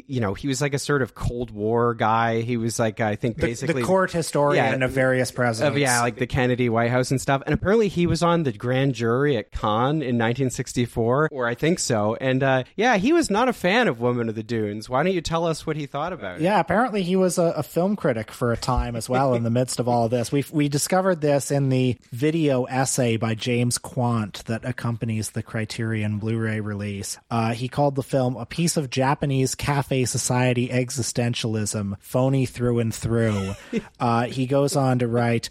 [0.07, 2.41] you know, he was like a sort of Cold War guy.
[2.41, 5.75] He was like, I think, basically the, court historian yeah, of various presidents.
[5.75, 7.43] Of, yeah, like the Kennedy White House and stuff.
[7.45, 11.79] And apparently, he was on the grand jury at Cannes in 1964, or I think
[11.79, 12.15] so.
[12.19, 14.89] And uh, yeah, he was not a fan of Woman of the Dunes.
[14.89, 16.41] Why don't you tell us what he thought about it?
[16.41, 19.35] Yeah, apparently he was a, a film critic for a time as well.
[19.35, 23.17] in the midst of all of this, we we discovered this in the video essay
[23.17, 27.17] by James Quandt that accompanies the Criterion Blu-ray release.
[27.29, 32.79] Uh, he called the film a piece of Japanese cafe cafe society existentialism, phony through
[32.79, 33.53] and through.
[33.99, 35.49] Uh, he goes on to write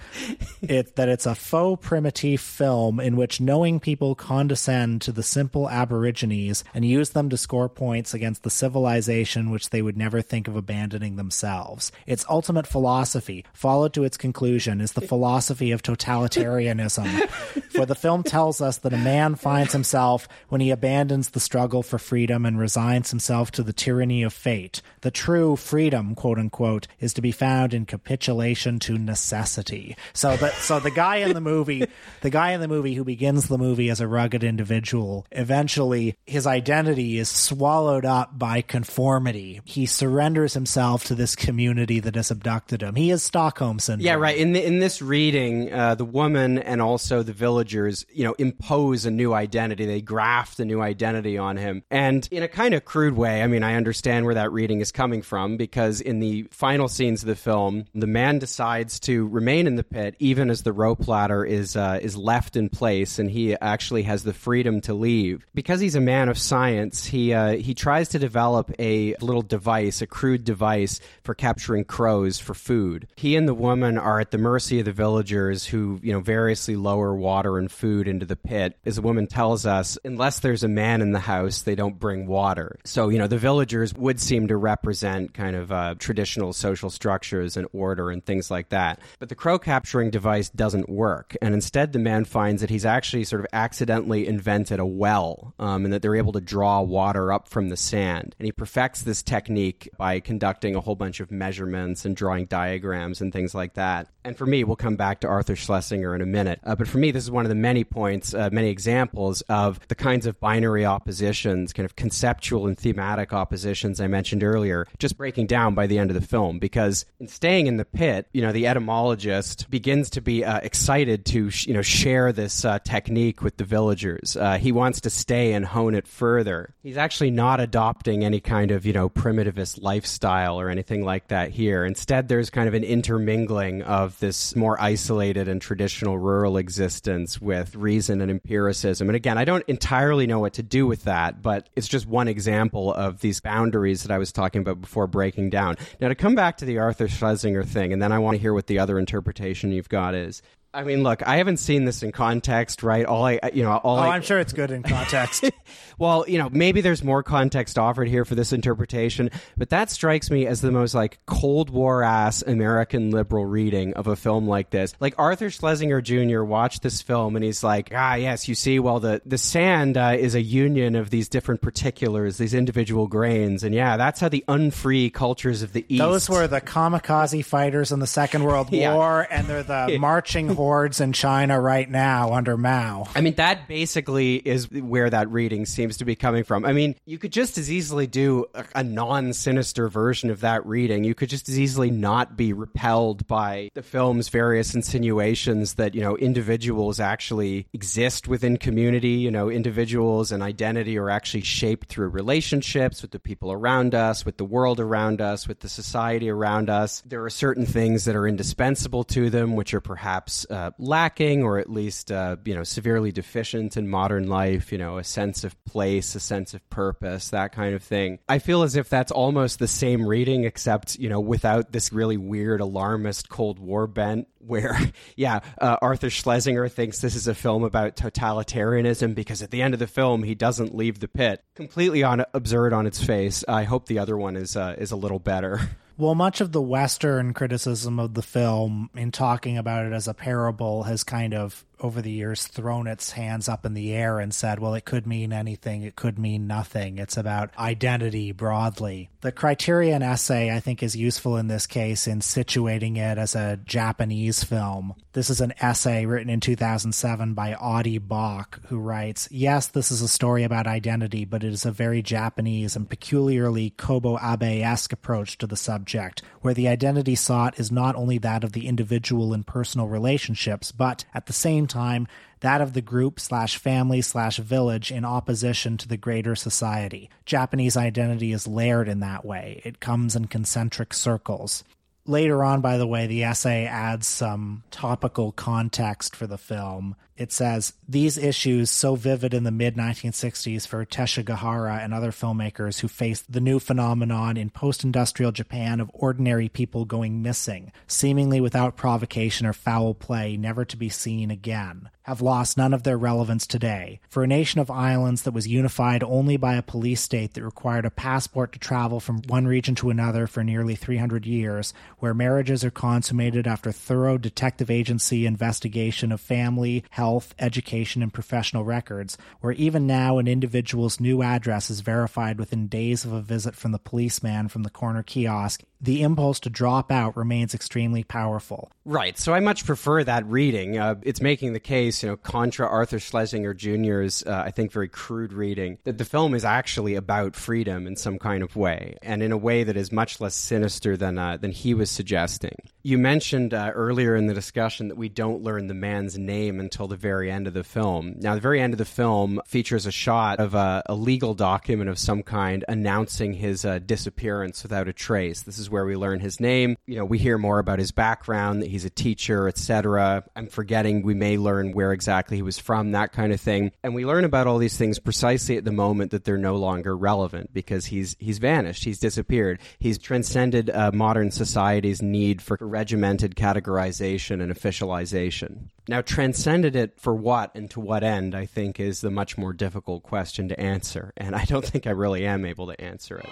[0.60, 5.68] it, that it's a faux primitive film in which knowing people condescend to the simple
[5.70, 10.48] aborigines and use them to score points against the civilization which they would never think
[10.48, 11.92] of abandoning themselves.
[12.06, 17.06] Its ultimate philosophy, followed to its conclusion, is the philosophy of totalitarianism.
[17.70, 21.82] for the film tells us that a man finds himself when he abandons the struggle
[21.82, 24.82] for freedom and resigns himself to the tyranny of fate.
[25.02, 29.96] The true freedom, quote unquote, is to be found in capitulation to necessity.
[30.12, 31.86] So that so the guy in the movie,
[32.20, 36.46] the guy in the movie who begins the movie as a rugged individual, eventually his
[36.46, 39.60] identity is swallowed up by conformity.
[39.64, 42.94] He surrenders himself to this community that has abducted him.
[42.94, 44.06] He is Stockholm syndrome.
[44.06, 44.36] Yeah, right.
[44.36, 49.06] In the, in this reading, uh, the woman and also the villagers, you know, impose
[49.06, 49.86] a new identity.
[49.86, 53.42] They graft a new identity on him, and in a kind of crude way.
[53.42, 56.88] I mean, I understand understand where that reading is coming from because in the final
[56.88, 60.72] scenes of the film, the man decides to remain in the pit even as the
[60.72, 64.92] rope ladder is uh, is left in place, and he actually has the freedom to
[64.92, 65.46] leave.
[65.54, 70.02] Because he's a man of science, he uh, he tries to develop a little device,
[70.02, 73.06] a crude device for capturing crows for food.
[73.14, 76.74] He and the woman are at the mercy of the villagers who you know variously
[76.74, 78.76] lower water and food into the pit.
[78.84, 82.26] As the woman tells us, unless there's a man in the house, they don't bring
[82.26, 82.80] water.
[82.84, 87.56] So you know the villagers would seem to represent kind of uh, traditional social structures
[87.56, 89.00] and order and things like that.
[89.18, 91.36] But the crow capturing device doesn't work.
[91.42, 95.84] And instead, the man finds that he's actually sort of accidentally invented a well um,
[95.84, 98.34] and that they're able to draw water up from the sand.
[98.38, 103.20] And he perfects this technique by conducting a whole bunch of measurements and drawing diagrams
[103.20, 104.08] and things like that.
[104.24, 106.60] And for me, we'll come back to Arthur Schlesinger in a minute.
[106.64, 109.80] Uh, but for me, this is one of the many points, uh, many examples of
[109.88, 115.16] the kinds of binary oppositions, kind of conceptual and thematic oppositions I mentioned earlier just
[115.16, 118.42] breaking down by the end of the film because in staying in the pit, you
[118.42, 122.78] know, the etymologist begins to be uh, excited to sh- you know share this uh,
[122.80, 124.36] technique with the villagers.
[124.36, 126.74] Uh, he wants to stay and hone it further.
[126.82, 131.50] He's actually not adopting any kind of you know primitivist lifestyle or anything like that
[131.50, 131.84] here.
[131.84, 137.74] Instead, there's kind of an intermingling of this more isolated and traditional rural existence with
[137.74, 139.08] reason and empiricism.
[139.08, 142.28] And again, I don't entirely know what to do with that, but it's just one
[142.28, 143.71] example of these boundaries
[144.02, 145.76] that I was talking about before breaking down.
[146.00, 148.54] Now, to come back to the Arthur Schlesinger thing, and then I want to hear
[148.54, 150.42] what the other interpretation you've got is.
[150.74, 153.04] I mean, look, I haven't seen this in context, right?
[153.04, 155.44] All I, you know, all oh, I, I'm sure it's good in context.
[155.98, 160.30] well, you know, maybe there's more context offered here for this interpretation, but that strikes
[160.30, 164.70] me as the most like Cold War ass American liberal reading of a film like
[164.70, 164.94] this.
[164.98, 166.42] Like Arthur Schlesinger Jr.
[166.42, 170.16] watched this film and he's like, ah, yes, you see, well, the the sand uh,
[170.18, 174.44] is a union of these different particulars, these individual grains, and yeah, that's how the
[174.48, 175.98] unfree cultures of the East.
[176.00, 178.94] Those were the kamikaze fighters in the Second World Yeah.
[178.94, 183.08] War, and they're the marching hordes in China right now under Mao.
[183.16, 186.64] I mean, that basically is where that reading seems to be coming from.
[186.64, 190.64] I mean, you could just as easily do a, a non sinister version of that
[190.64, 191.02] reading.
[191.02, 196.00] You could just as easily not be repelled by the film's various insinuations that, you
[196.00, 199.14] know, individuals actually exist within community.
[199.14, 204.24] You know, individuals and identity are actually shaped through relationships with the people around us,
[204.24, 207.02] with the world around us, with the society around us.
[207.04, 211.58] There are certain things that are indispensable to them, which are perhaps uh, lacking or
[211.58, 214.70] at least uh, you know severely deficient in modern life.
[214.70, 218.18] You know, a sense of place, a sense of purpose, that kind of thing.
[218.28, 222.16] I feel as if that's almost the same reading, except you know without this really
[222.16, 224.28] weird alarmist Cold War bent.
[224.38, 224.76] Where,
[225.16, 229.72] yeah, uh, Arthur Schlesinger thinks this is a film about totalitarianism because at the end
[229.74, 231.42] of the film he doesn't leave the pit.
[231.54, 233.44] Completely on absurd on its face.
[233.48, 235.60] I hope the other one is uh, is a little better.
[235.96, 240.14] Well, much of the Western criticism of the film, in talking about it as a
[240.14, 244.34] parable, has kind of, over the years, thrown its hands up in the air and
[244.34, 246.98] said, well, it could mean anything, it could mean nothing.
[246.98, 249.10] It's about identity broadly.
[249.20, 253.58] The Criterion essay, I think, is useful in this case in situating it as a
[253.64, 254.94] Japanese film.
[255.12, 260.00] This is an essay written in 2007 by Audie Bock, who writes Yes, this is
[260.00, 264.92] a story about identity, but it is a very Japanese and peculiarly Kobo Abe esque
[264.92, 269.34] approach to the subject, where the identity sought is not only that of the individual
[269.34, 272.06] in personal relationships, but at the same time,
[272.40, 277.10] that of the group slash family slash village in opposition to the greater society.
[277.24, 281.64] Japanese identity is layered in that way, it comes in concentric circles.
[282.04, 286.96] Later on, by the way, the essay adds some topical context for the film.
[287.16, 292.80] It says, These issues, so vivid in the mid 1960s for Teshigahara and other filmmakers
[292.80, 298.40] who faced the new phenomenon in post industrial Japan of ordinary people going missing, seemingly
[298.40, 302.98] without provocation or foul play, never to be seen again, have lost none of their
[302.98, 304.00] relevance today.
[304.08, 307.84] For a nation of islands that was unified only by a police state that required
[307.84, 312.64] a passport to travel from one region to another for nearly 300 years, where marriages
[312.64, 317.01] are consummated after thorough detective agency investigation of family, health,
[317.38, 323.04] education, and professional records, where even now an individual's new address is verified within days
[323.04, 327.16] of a visit from the policeman from the corner kiosk, the impulse to drop out
[327.16, 328.70] remains extremely powerful.
[328.84, 329.18] Right.
[329.18, 330.78] So I much prefer that reading.
[330.78, 334.88] Uh, it's making the case, you know, contra Arthur Schlesinger Jr.'s, uh, I think, very
[334.88, 339.24] crude reading, that the film is actually about freedom in some kind of way, and
[339.24, 342.56] in a way that is much less sinister than, uh, than he was suggesting.
[342.84, 346.86] You mentioned uh, earlier in the discussion that we don't learn the man's name until
[346.92, 348.14] the very end of the film.
[348.18, 351.88] Now, the very end of the film features a shot of a, a legal document
[351.88, 355.40] of some kind announcing his uh, disappearance without a trace.
[355.42, 356.76] This is where we learn his name.
[356.86, 360.24] You know, we hear more about his background, that he's a teacher, etc.
[360.36, 363.72] I'm forgetting we may learn where exactly he was from, that kind of thing.
[363.82, 366.94] And we learn about all these things precisely at the moment that they're no longer
[366.94, 369.60] relevant because he's he's vanished, he's disappeared.
[369.78, 375.68] He's transcended uh, modern society's need for regimented categorization and officialization.
[375.88, 379.54] Now, transcended it for what and to what end, I think, is the much more
[379.54, 381.12] difficult question to answer.
[381.16, 383.28] And I don't think I really am able to answer it.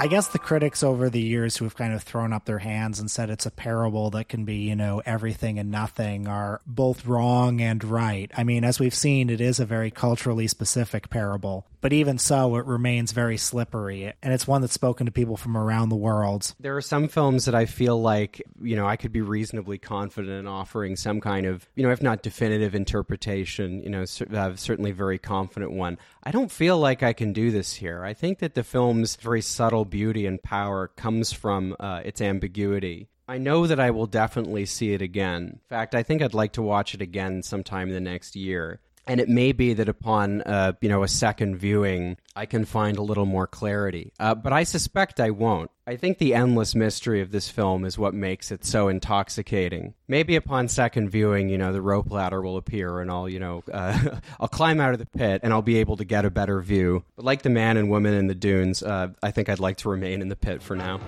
[0.00, 3.00] I guess the critics over the years who have kind of thrown up their hands
[3.00, 7.04] and said it's a parable that can be, you know, everything and nothing are both
[7.04, 8.30] wrong and right.
[8.36, 11.66] I mean, as we've seen, it is a very culturally specific parable.
[11.80, 15.56] But even so, it remains very slippery, and it's one that's spoken to people from
[15.56, 16.54] around the world.
[16.58, 20.32] There are some films that I feel like, you know, I could be reasonably confident
[20.32, 24.92] in offering some kind of, you know, if not definitive interpretation, you know, uh, certainly
[24.92, 25.98] very confident one.
[26.22, 28.04] I don't feel like I can do this here.
[28.04, 33.08] I think that the film's very subtle beauty and power comes from uh, its ambiguity.
[33.30, 35.42] I know that I will definitely see it again.
[35.42, 38.80] In fact, I think I'd like to watch it again sometime in the next year
[39.08, 42.96] and it may be that upon uh, you know a second viewing i can find
[42.98, 44.12] a little more clarity.
[44.20, 45.70] Uh, but i suspect i won't.
[45.86, 49.94] I think the endless mystery of this film is what makes it so intoxicating.
[50.06, 53.64] Maybe upon second viewing you know the rope ladder will appear and i'll you know
[53.72, 56.60] uh, i'll climb out of the pit and i'll be able to get a better
[56.60, 57.02] view.
[57.16, 59.88] But like the man and woman in the dunes uh, i think i'd like to
[59.88, 61.00] remain in the pit for now